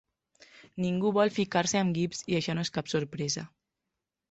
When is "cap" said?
2.81-2.93